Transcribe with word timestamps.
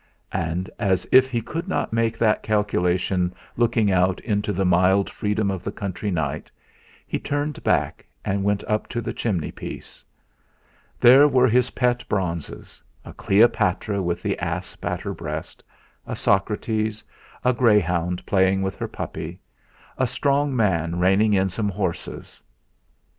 And, 0.33 0.67
as 0.79 1.05
if 1.11 1.29
he 1.29 1.43
could 1.43 1.67
not 1.67 1.93
make 1.93 2.17
that 2.17 2.41
calculation 2.41 3.35
looking 3.55 3.91
out 3.91 4.19
into 4.21 4.51
the 4.51 4.65
mild 4.65 5.11
freedom 5.11 5.51
of 5.51 5.63
the 5.63 5.71
country 5.71 6.09
night, 6.09 6.49
he 7.05 7.19
turned 7.19 7.63
back 7.63 8.03
and 8.25 8.43
went 8.43 8.63
up 8.63 8.87
to 8.87 9.01
the 9.01 9.13
chimney 9.13 9.51
piece. 9.51 10.03
There 10.99 11.27
were 11.27 11.47
his 11.47 11.69
pet 11.69 12.03
bronzes 12.09 12.81
a 13.05 13.13
Cleopatra 13.13 14.01
with 14.01 14.23
the 14.23 14.39
asp 14.39 14.83
at 14.85 15.01
her 15.01 15.13
breast; 15.13 15.63
a 16.07 16.15
Socrates; 16.15 17.03
a 17.45 17.53
greyhound 17.53 18.25
playing 18.25 18.63
with 18.63 18.77
her 18.77 18.87
puppy; 18.87 19.39
a 19.99 20.07
strong 20.07 20.55
man 20.55 20.97
reining 20.97 21.35
in 21.35 21.49
some 21.49 21.69
horses. 21.69 22.41